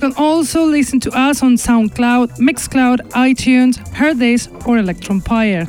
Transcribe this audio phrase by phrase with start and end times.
[0.00, 5.68] You can also listen to us on SoundCloud, Mixcloud, iTunes, Hearthis, or Electronpire.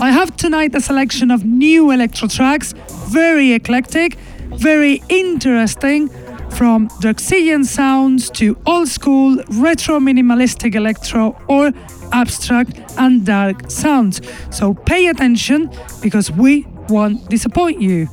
[0.00, 2.74] I have tonight a selection of new electro tracks,
[3.06, 4.14] very eclectic,
[4.56, 6.10] very interesting,
[6.58, 11.70] from Drexciyan sounds to old school retro minimalistic electro or
[12.10, 14.20] abstract and dark sounds.
[14.50, 15.70] So pay attention
[16.02, 18.08] because we won't disappoint you.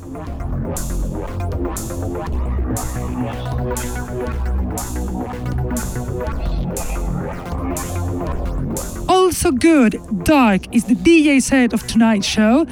[9.08, 12.64] Also good, dark is the DJ set of tonight's show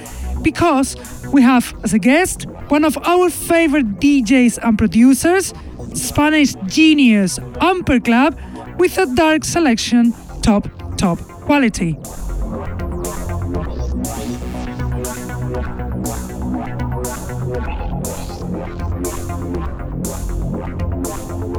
[0.43, 0.95] because
[1.33, 5.53] we have as a guest one of our favorite DJs and producers,
[5.95, 8.39] Spanish genius Amper Club,
[8.79, 10.13] with a dark selection,
[10.43, 11.97] top, top quality.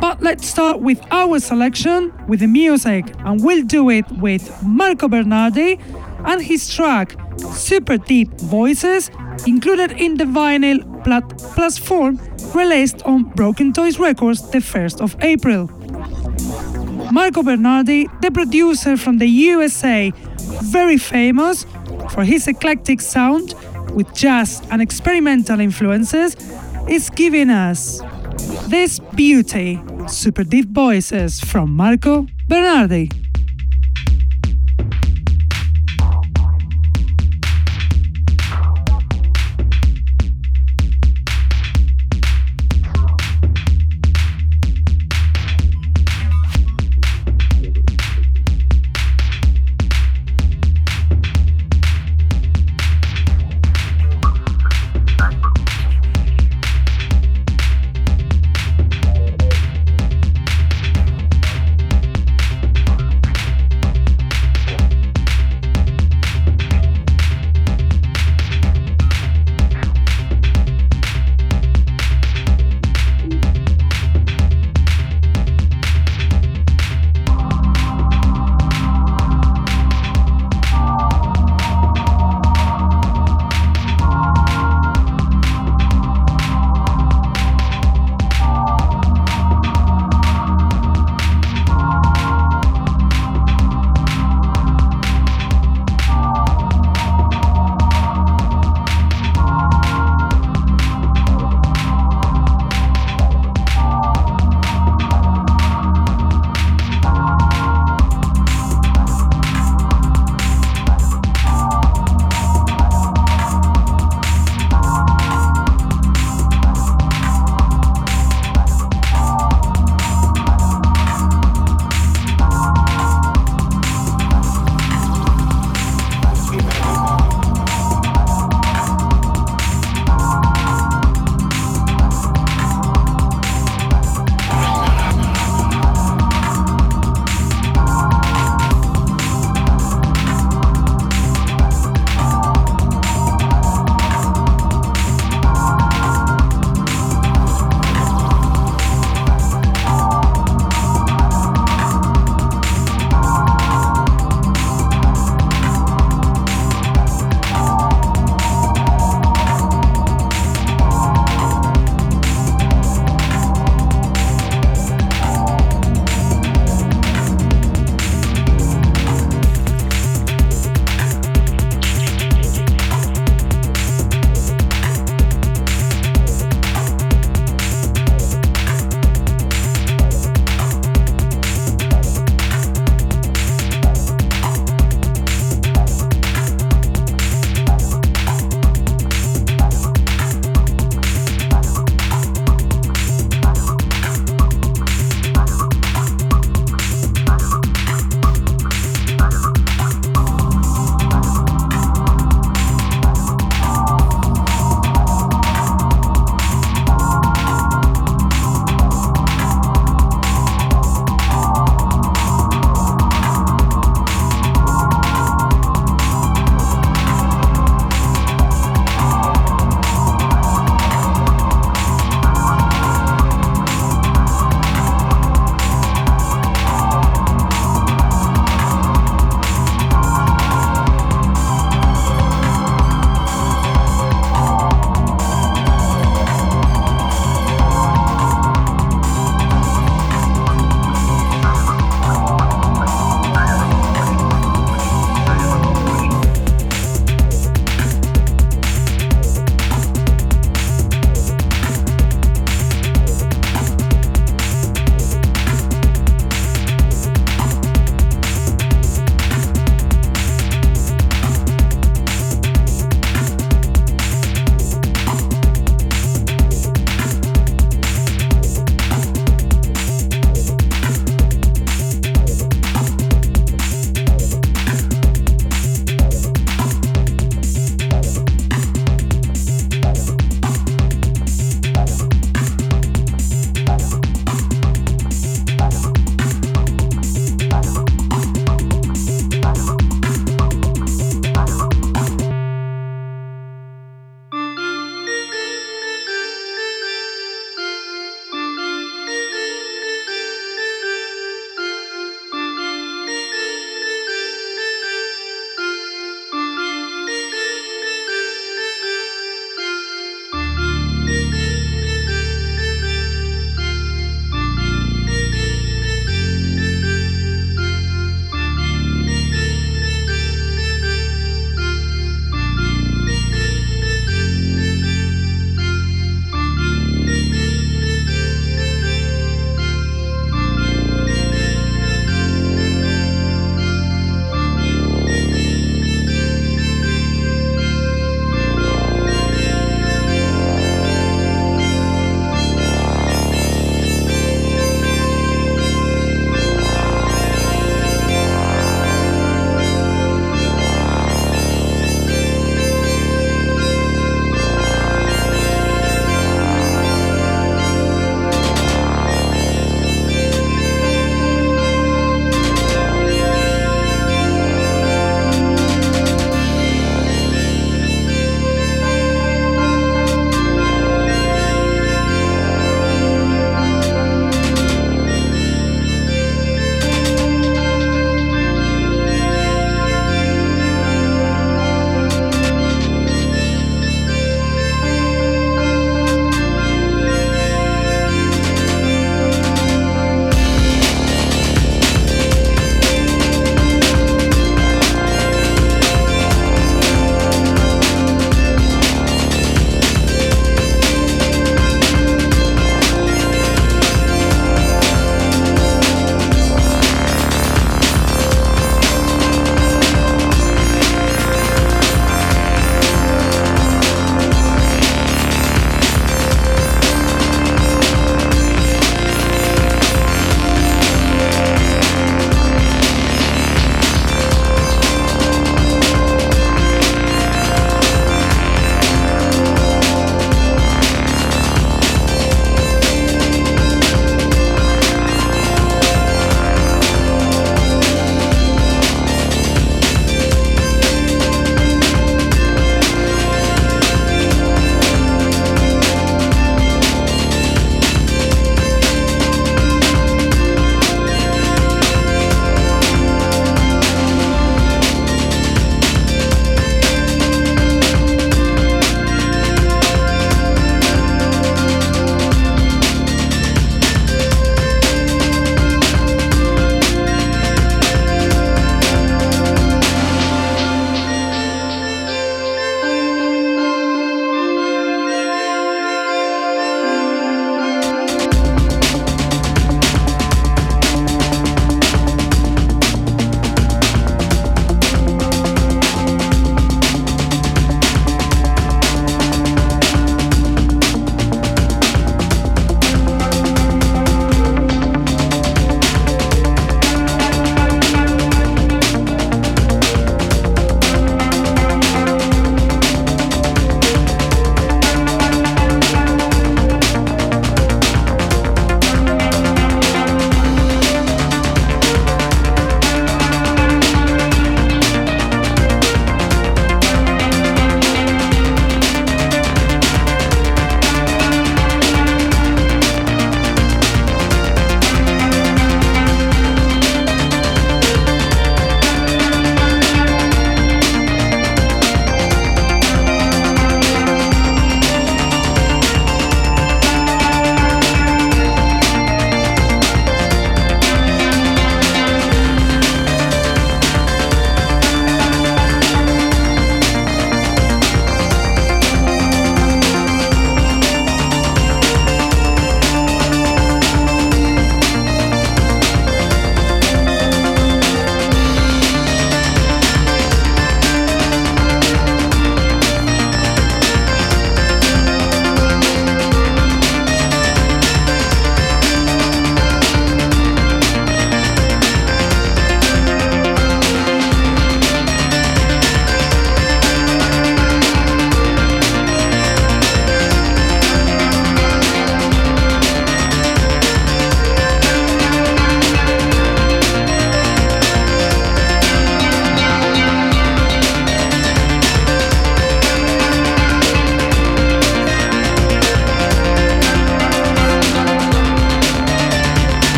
[0.00, 5.08] But let's start with our selection with the music, and we'll do it with Marco
[5.08, 5.78] Bernardi
[6.24, 7.16] and his track
[7.52, 9.10] Super Deep Voices,
[9.46, 12.18] included in the vinyl Plat Plus Form,
[12.54, 15.68] released on Broken Toys Records the 1st of April.
[17.12, 20.12] Marco Bernardi, the producer from the USA,
[20.62, 21.64] very famous
[22.10, 23.54] for his eclectic sound
[23.94, 26.36] with jazz and experimental influences,
[26.88, 28.00] is giving us
[28.68, 33.10] this beauty, super deep voices from Marco Bernardi.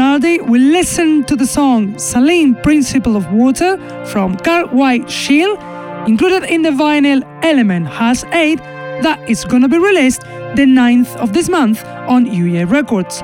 [0.00, 3.76] Marco Bernardi, we listen to the song Saline Principle of Water
[4.06, 5.58] from Carl White Shield,
[6.08, 8.56] included in the vinyl Element Has 8
[9.02, 10.22] that is gonna be released
[10.56, 13.20] the 9th of this month on UEA Records.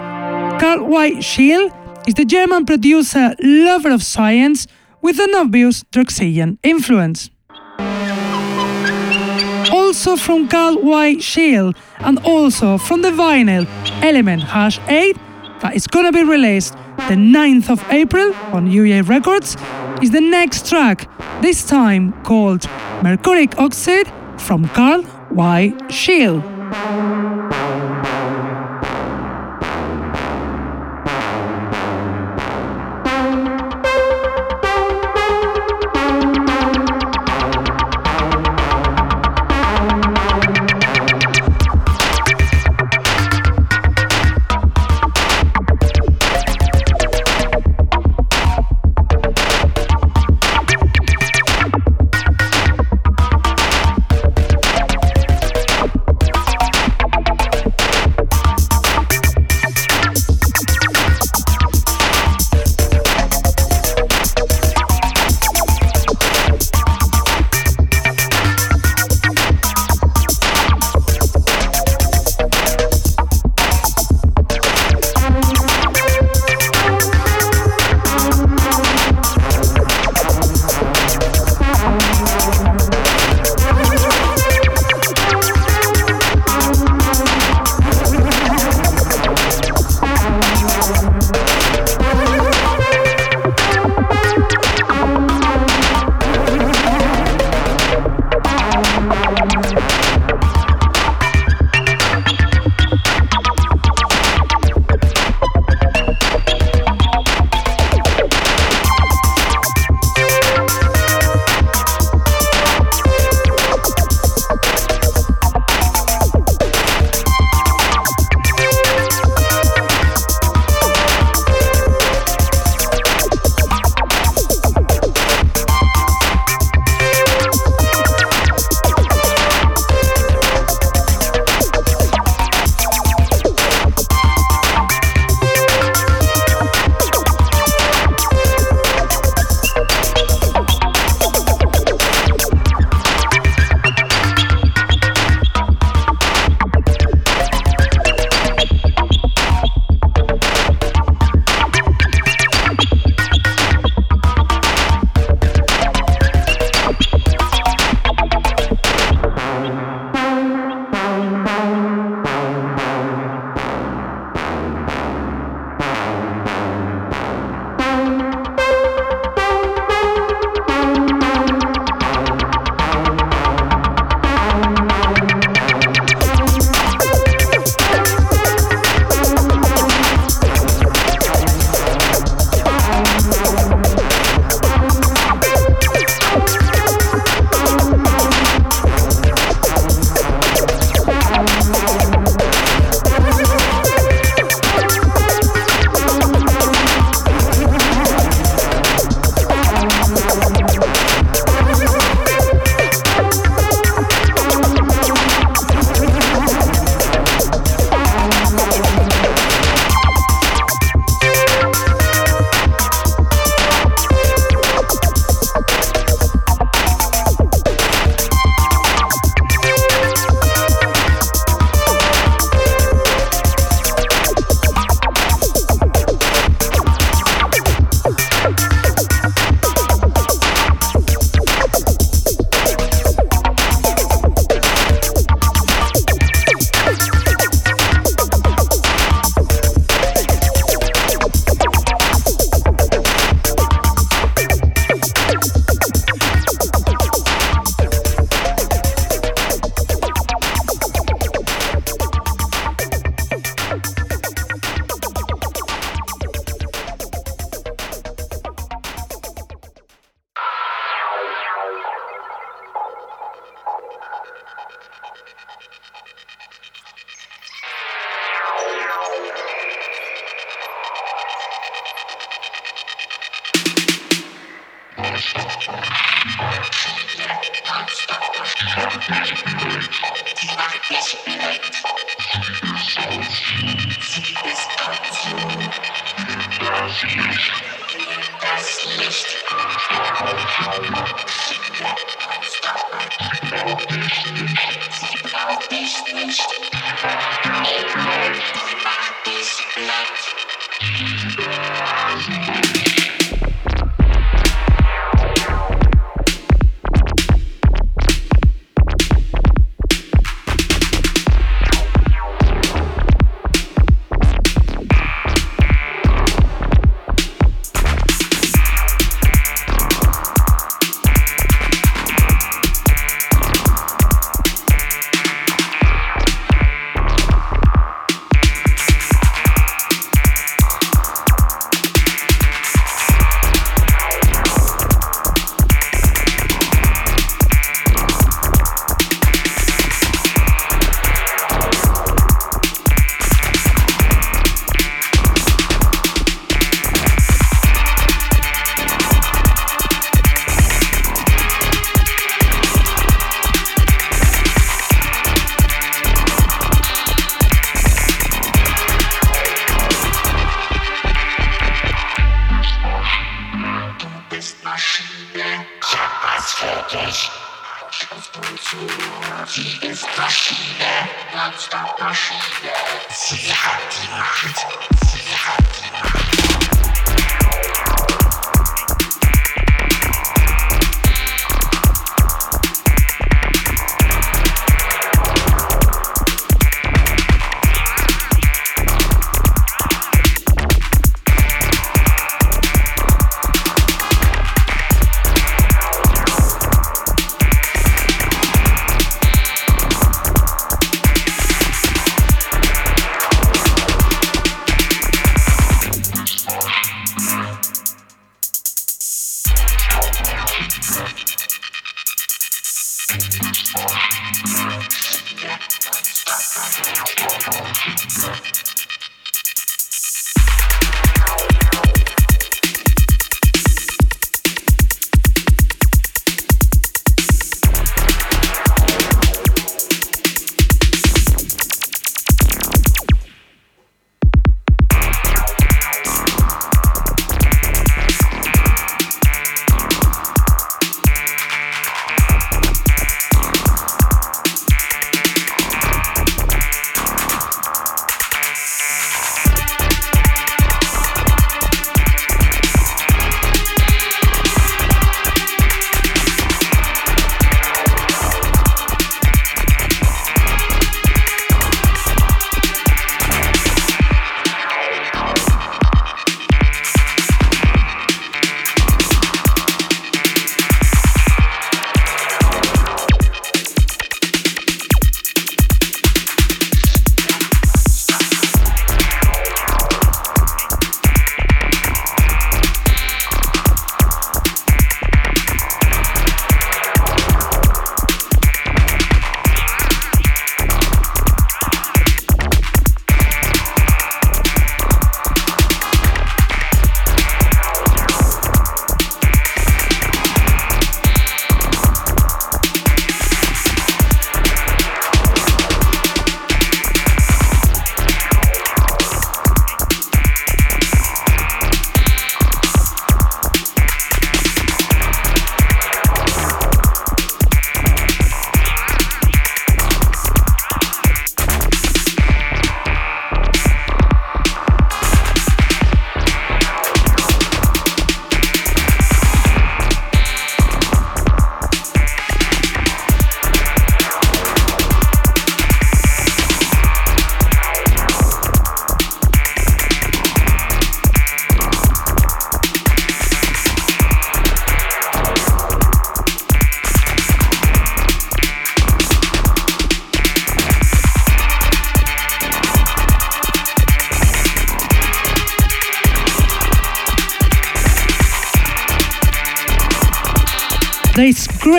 [0.60, 1.72] Carl White Shield
[2.06, 4.66] is the German producer, lover of science,
[5.00, 7.30] with an obvious Drexciyan influence.
[9.72, 13.66] Also from Carl White Shield and also from the vinyl
[14.02, 15.16] Element Hash 8
[15.60, 16.74] that is gonna be released
[17.08, 19.56] the 9th of April on UA Records,
[20.02, 21.08] is the next track,
[21.40, 22.66] this time called
[23.02, 25.72] Mercuric Oxide from Carl Y.
[25.88, 26.55] Shield.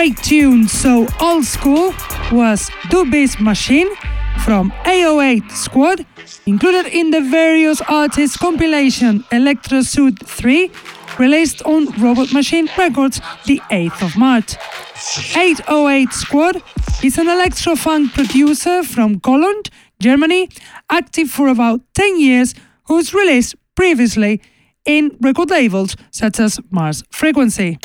[0.08, 1.92] Great tune, so old school,
[2.32, 3.94] was Do Beast Machine
[4.42, 6.06] from 808 Squad,
[6.46, 10.70] included in the various artists compilation Electro Suit 3
[11.18, 14.56] released on Robot Machine Records the 8th of March.
[15.36, 16.62] 808 Squad
[17.04, 19.60] is an electro funk producer from Cologne,
[20.00, 20.48] Germany,
[20.88, 24.40] active for about 10 years, who's released previously
[24.86, 27.78] in record labels such as Mars Frequency.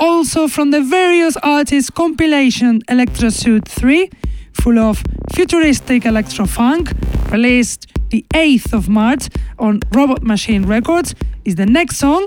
[0.00, 4.08] Also from the various artists compilation Electrosuit 3,
[4.52, 5.02] full of
[5.34, 6.92] futuristic electro funk,
[7.32, 12.26] released the 8th of March on Robot Machine Records, is the next song,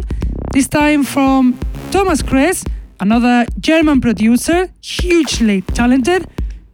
[0.51, 1.57] this time from
[1.91, 2.65] Thomas Kress,
[2.99, 6.27] another German producer, hugely talented,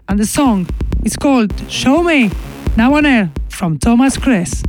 [0.10, 0.68] and the song
[1.06, 2.32] is called Show Me,
[2.76, 4.64] now on air from Thomas Kress.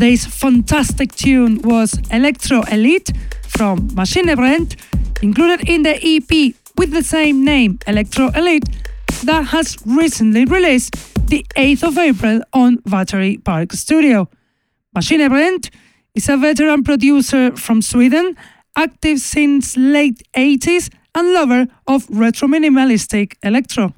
[0.00, 3.12] Today's fantastic tune was Electro Elite
[3.46, 4.76] from Machine Maschinebrennt,
[5.22, 8.64] included in the EP with the same name, Electro Elite,
[9.24, 10.94] that has recently released
[11.28, 14.26] the 8th of April on Battery Park Studio.
[14.94, 15.68] Machine Maschinebrennt
[16.14, 18.38] is a veteran producer from Sweden,
[18.76, 23.92] active since late 80s and lover of retro minimalistic electro.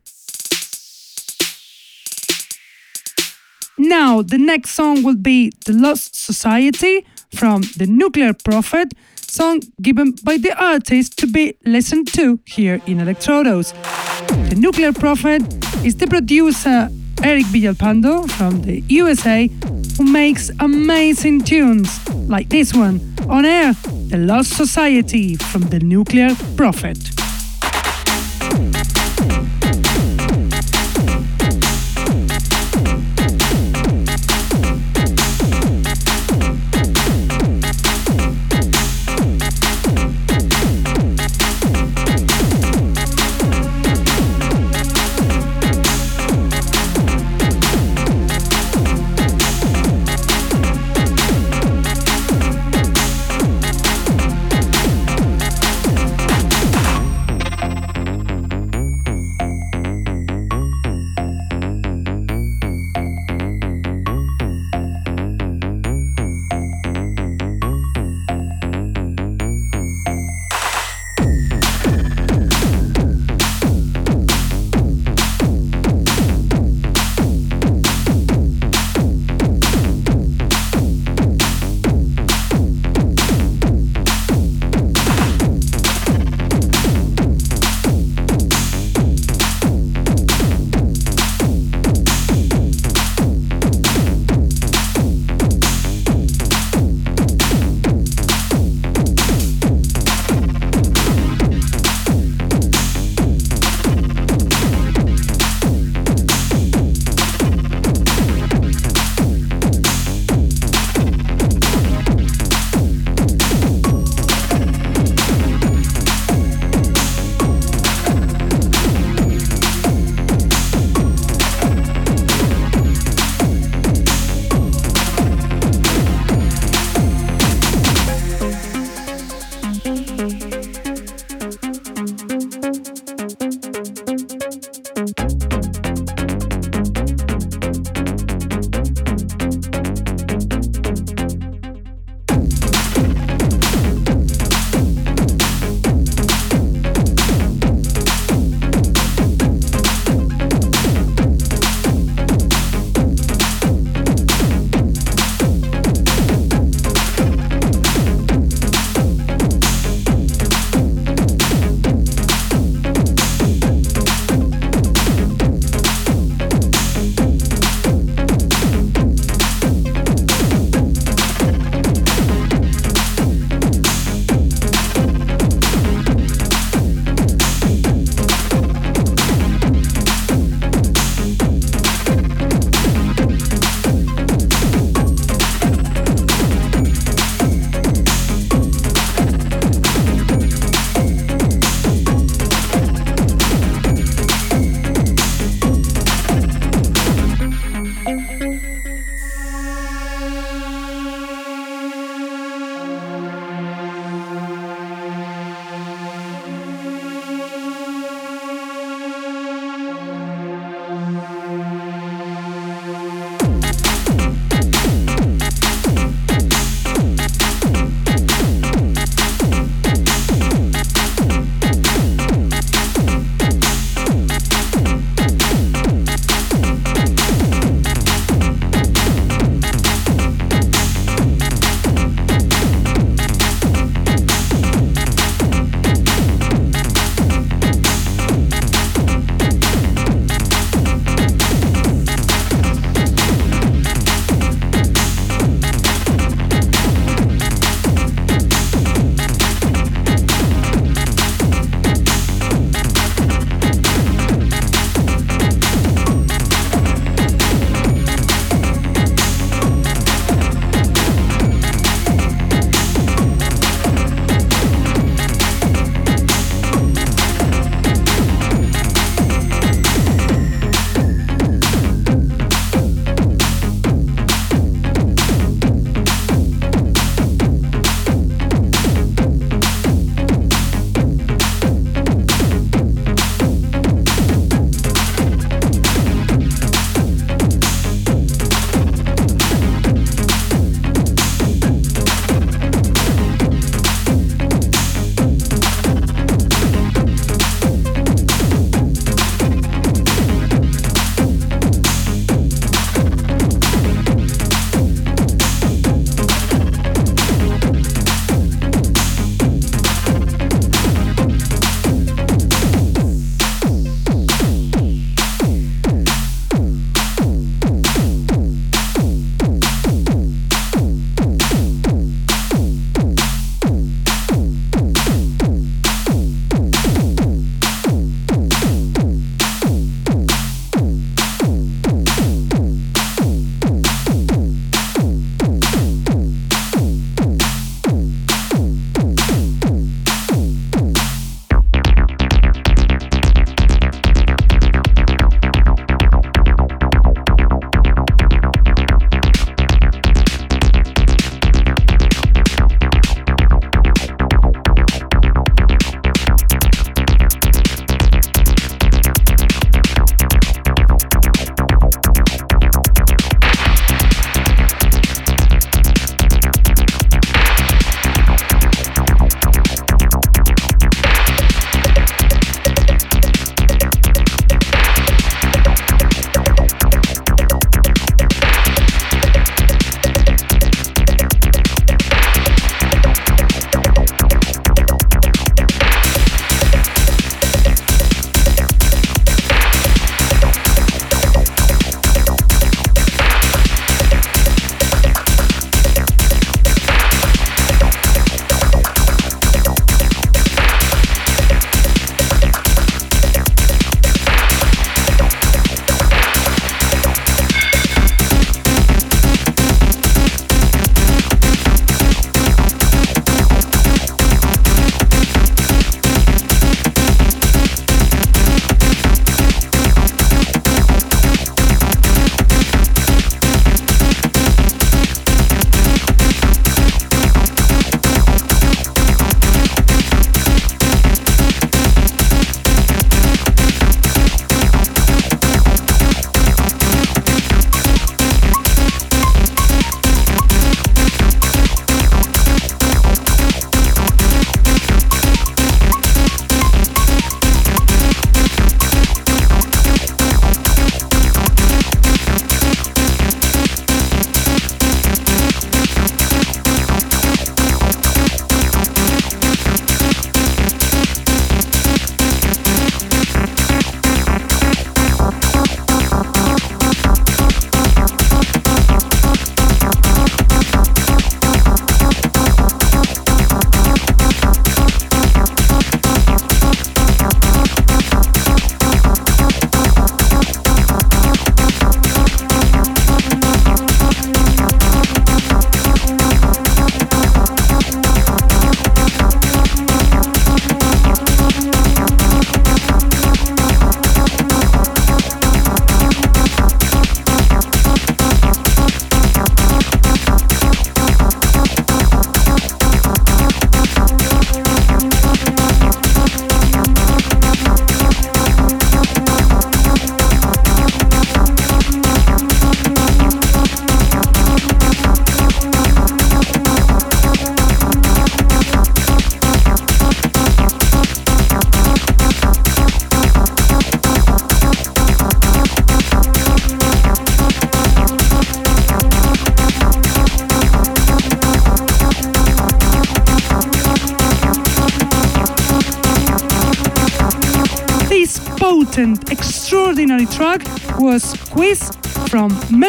[3.93, 10.13] Now, the next song will be The Lost Society from The Nuclear Prophet, song given
[10.25, 13.75] by the artist to be listened to here in Electrodos.
[14.49, 15.43] The Nuclear Prophet
[15.85, 16.89] is the producer
[17.23, 19.51] Eric Villalpando from the USA
[19.99, 21.91] who makes amazing tunes
[22.31, 23.75] like this one on air
[24.09, 27.22] The Lost Society from The Nuclear Prophet.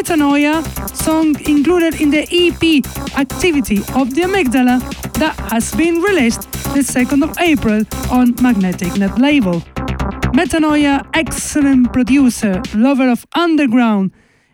[0.04, 0.62] Metanoia,
[0.94, 2.86] song included in the EP
[3.18, 4.82] Activity of the Amygdala
[5.14, 6.42] that has been released
[6.74, 9.62] the 2nd of April on Magnetic Net label.
[10.36, 14.12] Metanoia, excellent producer, lover of underground,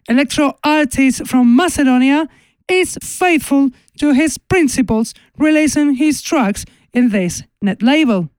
[0.07, 2.27] electro artist from Macedonia,
[2.67, 8.29] is faithful to his principles, releasing his tracks in this net label.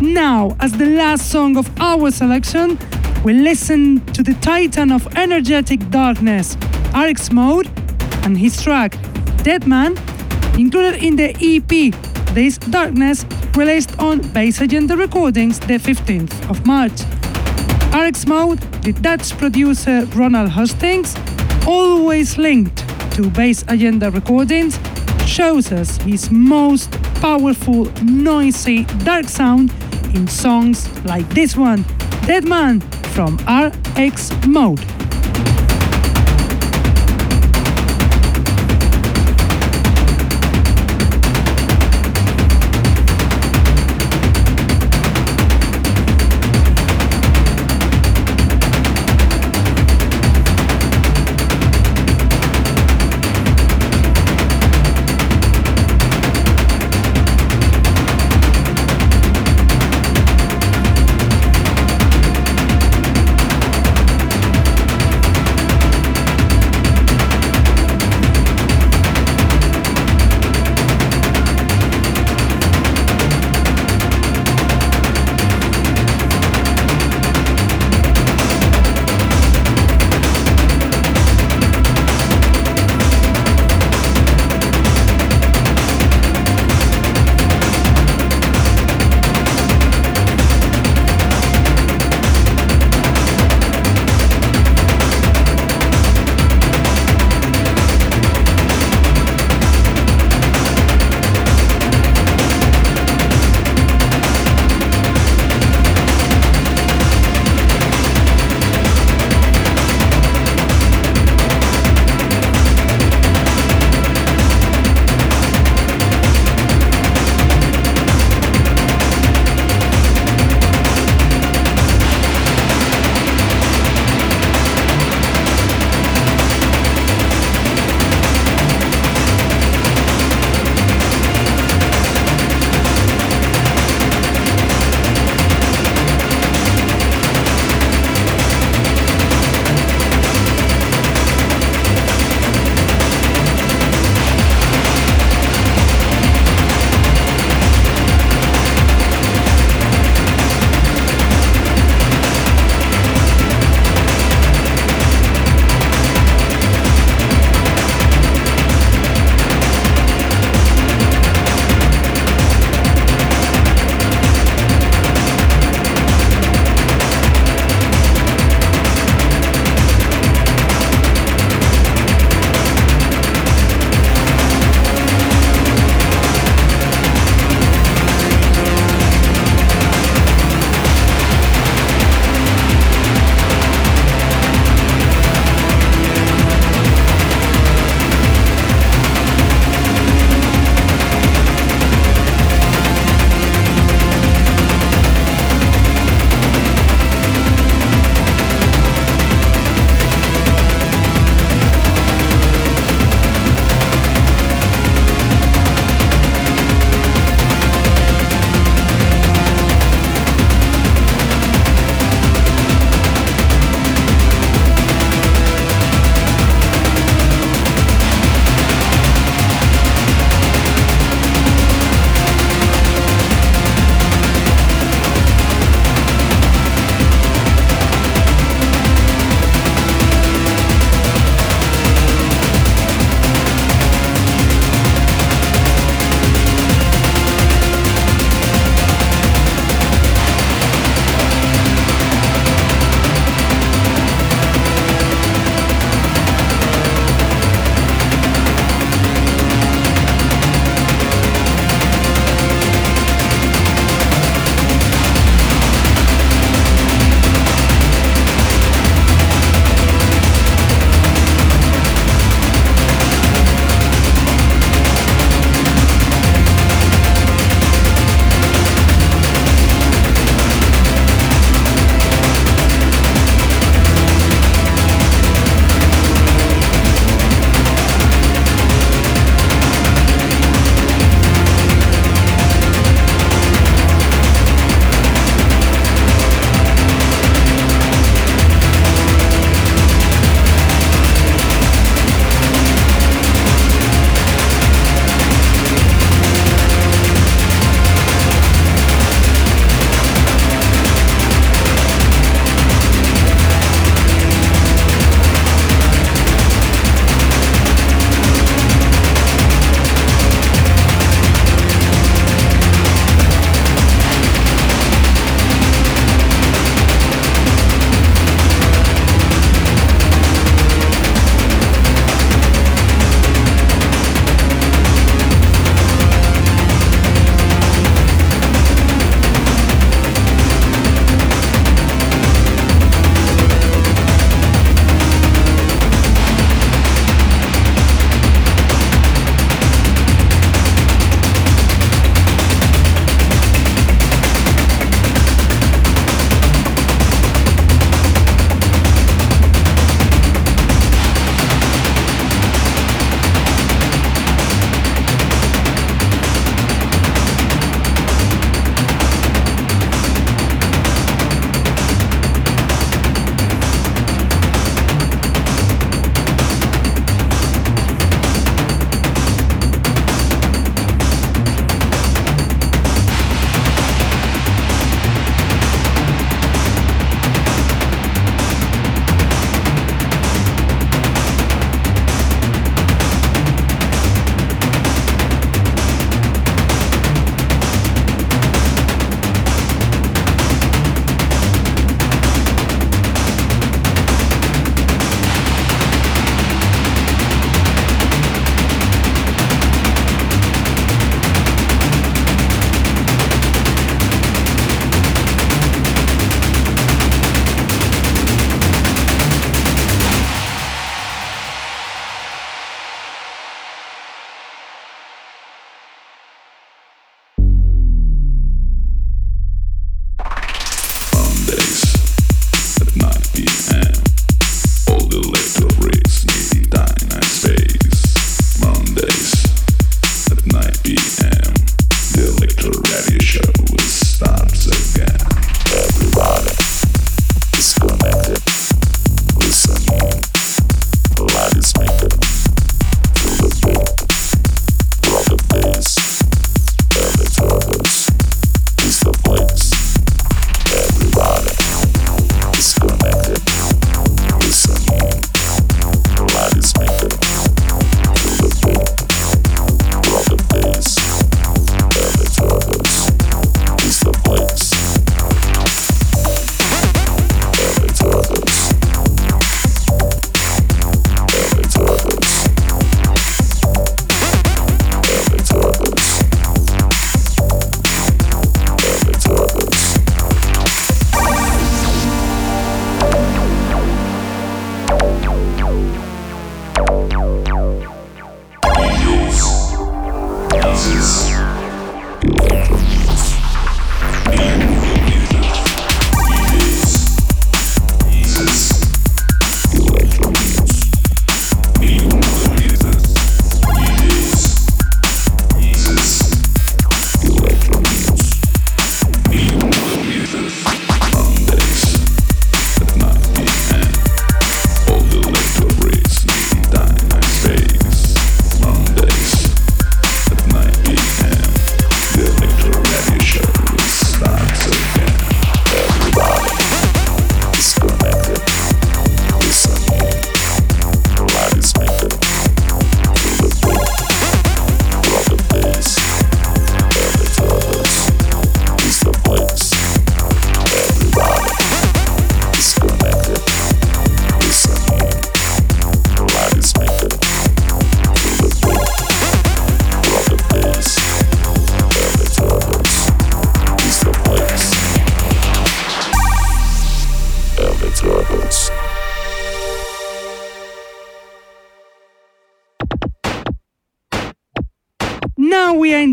[0.00, 2.78] Now, as the last song of our selection,
[3.24, 6.56] we listen to the titan of energetic darkness,
[6.96, 7.68] RX Mode,
[8.24, 8.96] and his track,
[9.42, 9.96] Dead Man,
[10.58, 11.94] included in the EP
[12.34, 13.24] This Darkness,
[13.56, 17.00] released on Bass Agenda Recordings the 15th of March.
[17.92, 21.16] RX Mode, the Dutch producer Ronald Hustings,
[21.66, 24.78] always linked to Bass Agenda Recordings,
[25.26, 29.72] shows us his most powerful, noisy, dark sound
[30.14, 31.84] in songs like this one,
[32.26, 32.80] Dead Man
[33.18, 34.97] from RX Mode.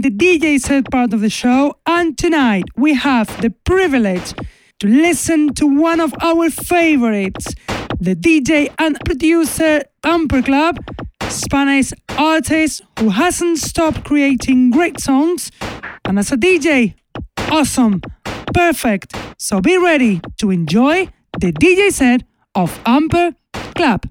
[0.10, 4.34] DJ set part of the show, and tonight we have the privilege
[4.80, 7.54] to listen to one of our favorites,
[8.00, 10.78] the DJ and producer Amper Club,
[11.30, 15.52] Spanish artist who hasn't stopped creating great songs,
[16.06, 16.94] and as a DJ,
[17.52, 18.02] awesome,
[18.54, 19.16] perfect.
[19.38, 23.36] So be ready to enjoy the DJ set of Amper
[23.76, 24.06] Club.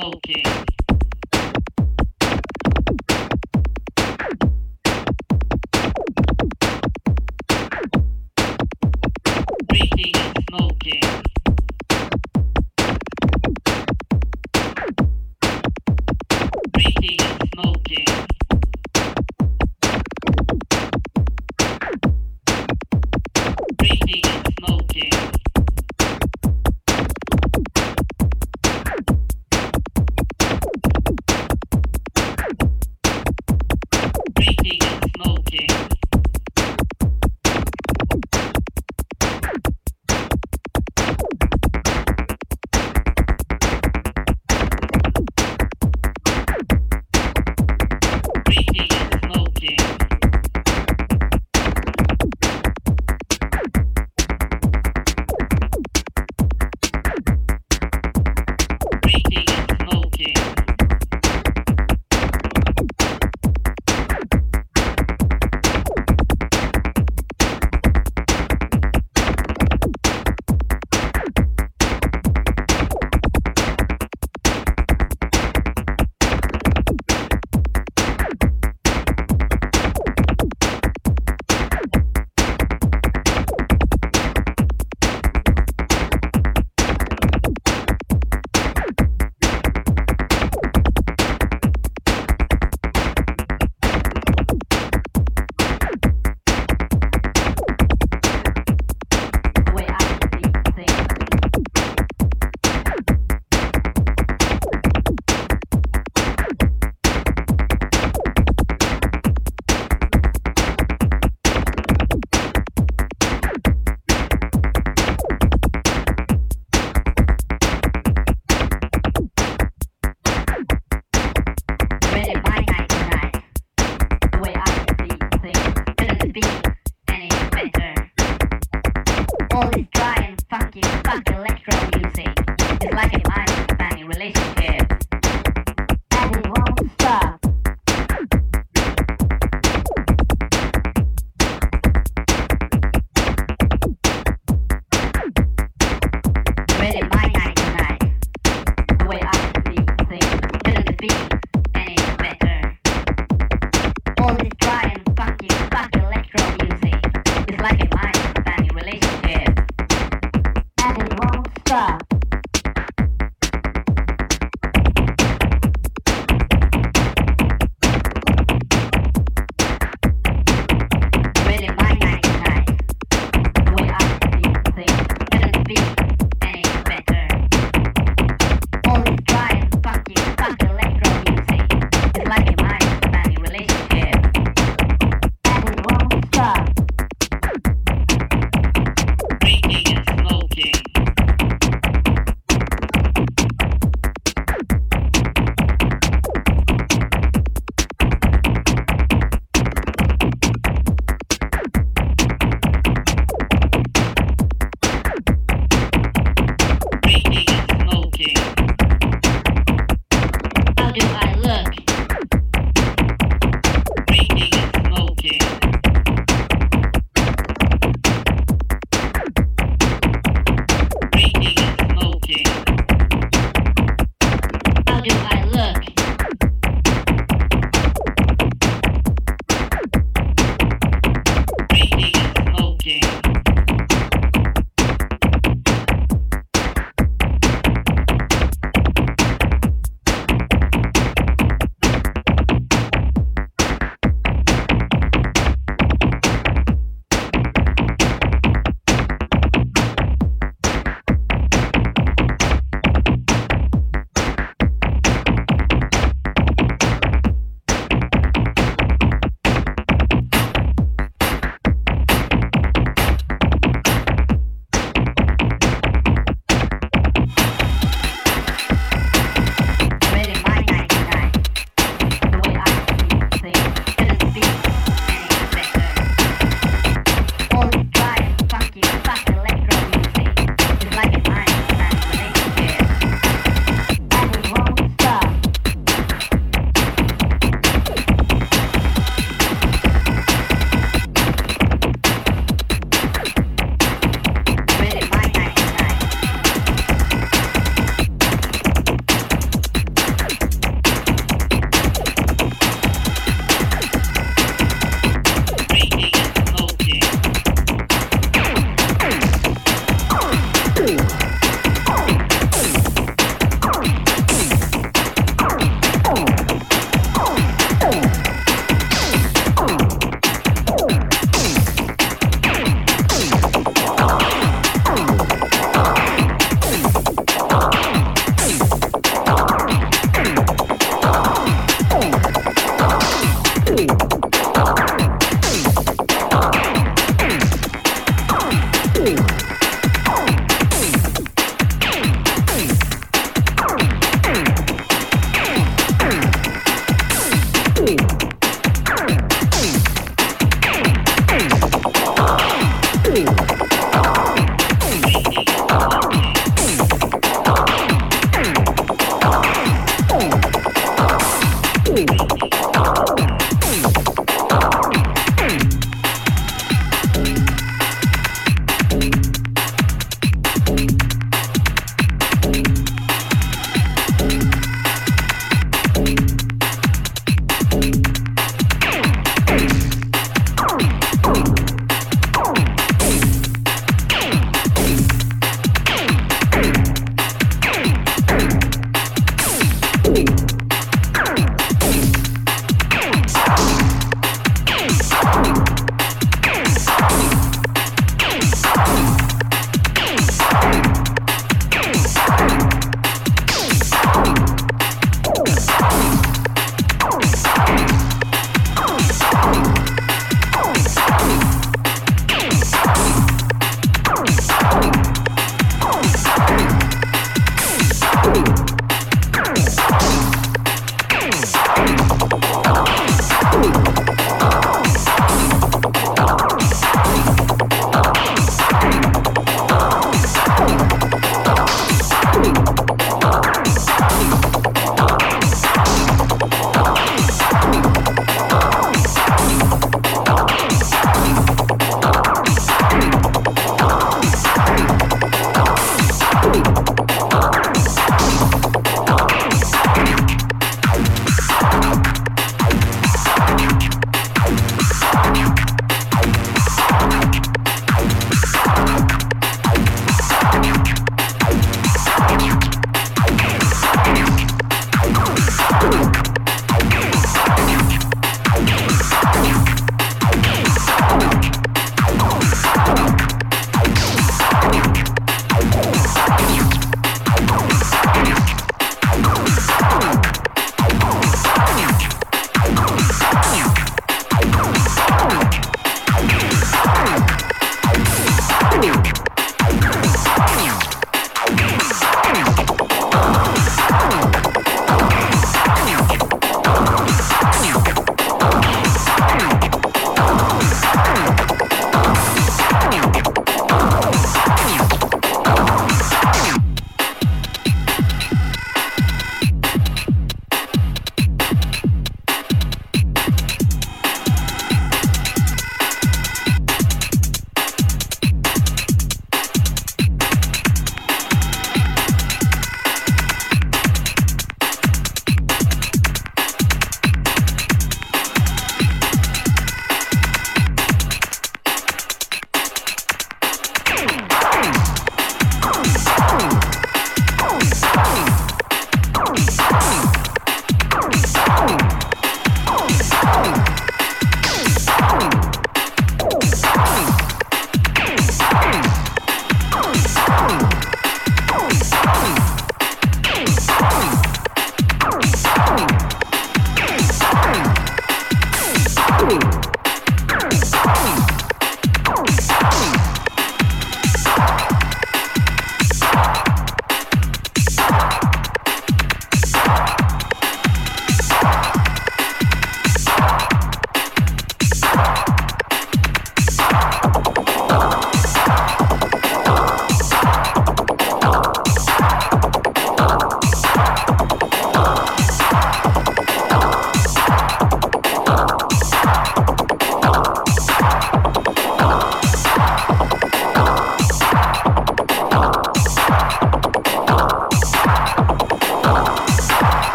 [0.00, 0.67] smoking.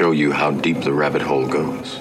[0.00, 1.98] show you how deep the rabbit hole goes.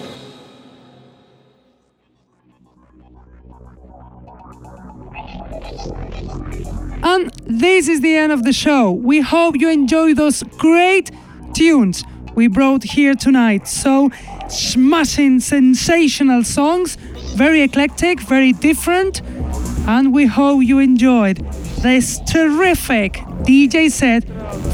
[7.03, 8.89] And this is the end of the show.
[8.89, 11.11] We hope you enjoy those great
[11.53, 12.05] tunes
[12.35, 13.67] we brought here tonight.
[13.67, 14.11] So,
[14.47, 16.95] smashing, sensational songs,
[17.35, 19.21] very eclectic, very different,
[19.89, 21.39] and we hope you enjoyed
[21.81, 24.23] this terrific DJ set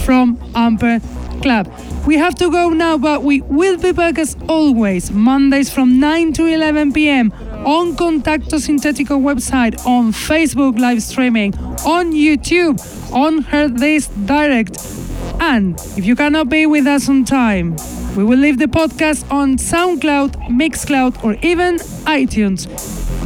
[0.05, 0.99] from Amber
[1.41, 1.65] Club.
[2.05, 6.33] We have to go now, but we will be back as always, Mondays from 9
[6.33, 7.31] to 11 p.m.
[7.65, 12.79] on Contacto Sintetico website, on Facebook live streaming, on YouTube,
[13.11, 15.41] on Hearthis.at.
[15.41, 17.75] And if you cannot be with us on time,
[18.15, 22.67] we will leave the podcast on SoundCloud, Mixcloud, or even iTunes.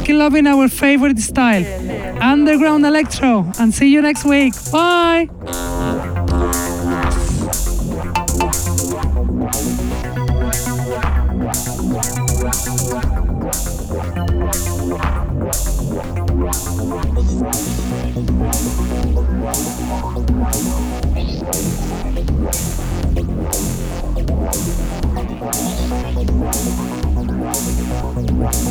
[0.06, 1.64] Keep loving our favorite style,
[2.22, 4.54] underground electro, and see you next week.
[4.72, 5.28] Bye!
[28.40, 28.70] Wow.